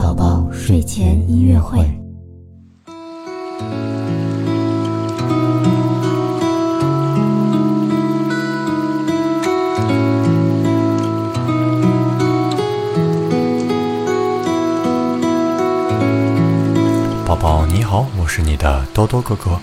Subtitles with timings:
[0.00, 1.78] 宝宝睡前音乐会。
[17.26, 19.60] 宝宝你好，我是你的多多哥哥。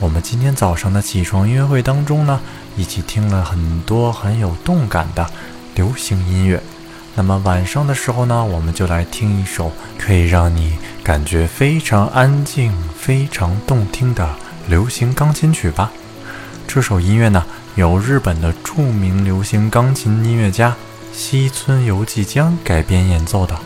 [0.00, 2.40] 我们今天早上的起床音乐会当中呢，
[2.76, 5.24] 一起听了很多很有动感的
[5.76, 6.60] 流行音乐。
[7.18, 14.36] 那么晚上的时候呢，我们就来听一首可以让你感觉非常安静、非常动听的
[14.68, 15.90] 流行钢琴曲吧。
[16.68, 17.44] 这首音乐呢，
[17.74, 20.76] 由日本的著名流行钢琴音乐家
[21.12, 23.58] 西村由纪江改编演奏的。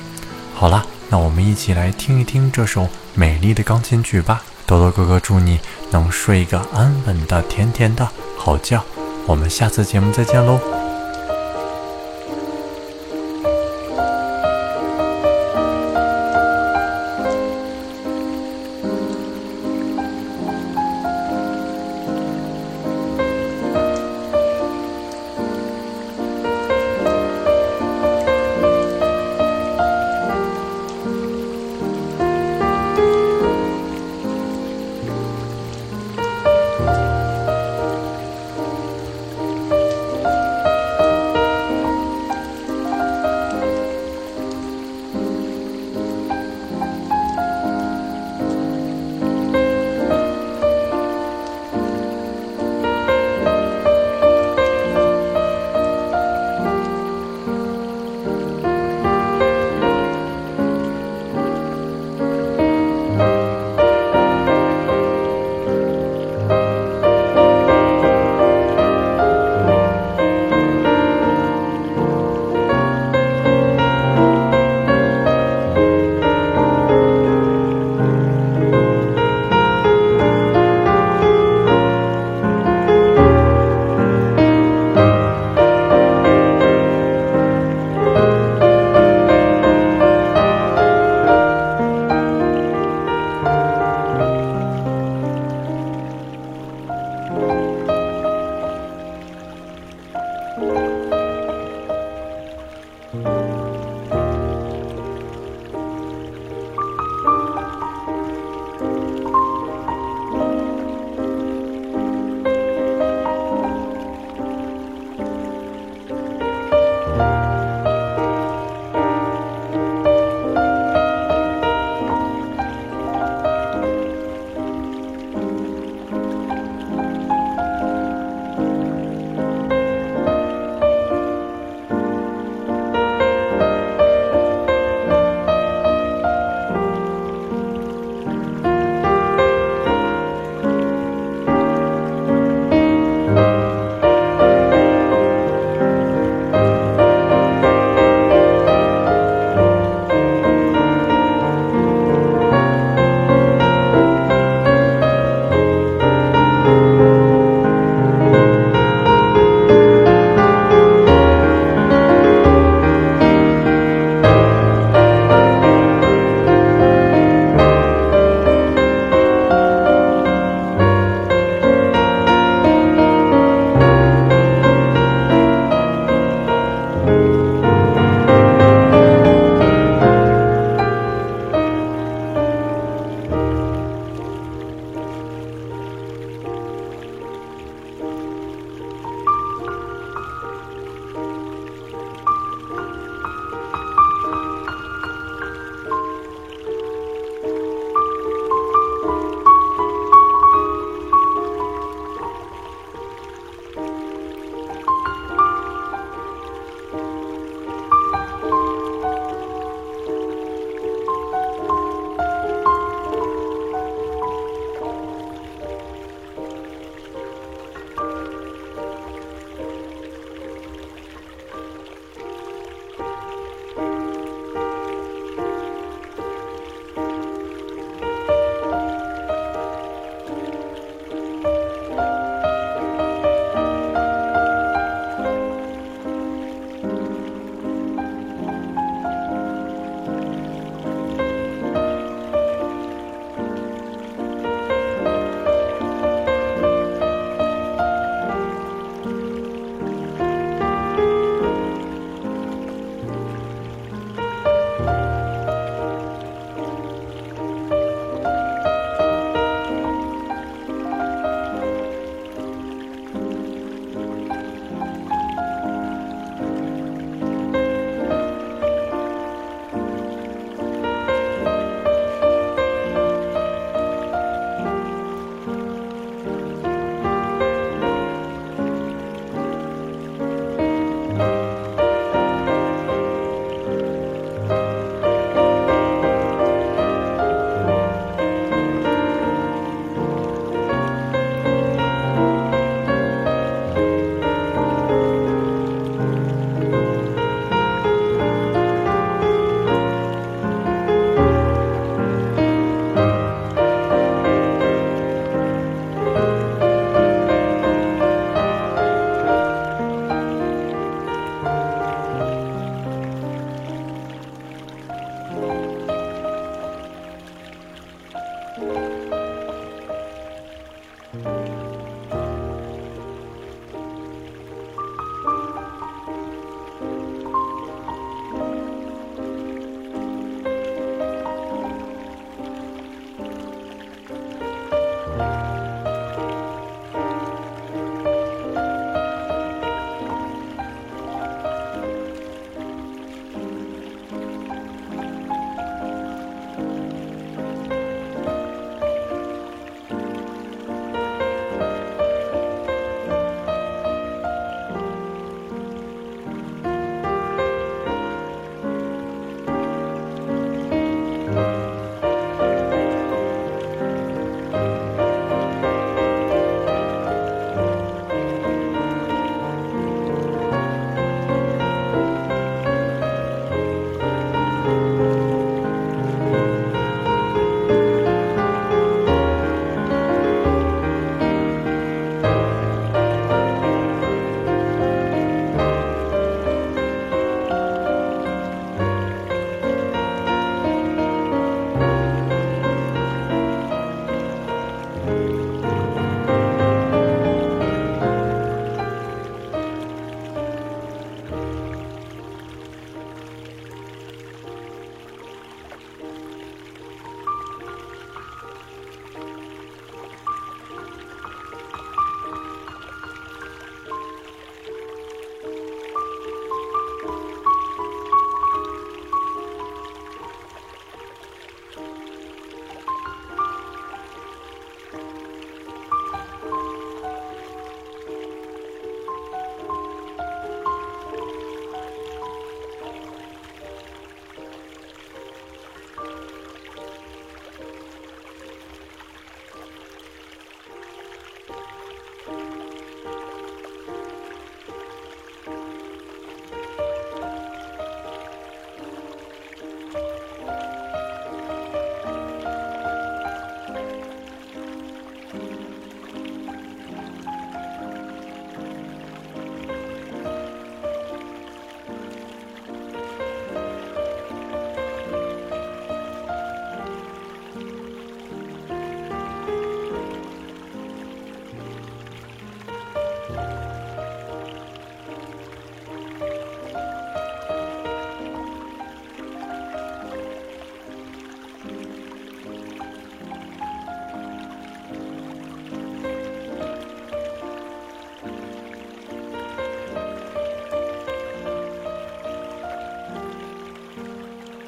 [0.54, 4.42] 好了，那我们一起来听一听这首美丽的钢琴曲吧。
[4.64, 8.82] 多多哥哥祝你能睡一个安稳的、甜甜的好觉。
[9.26, 10.81] 我们下次节目再见喽。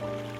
[0.00, 0.37] 拜。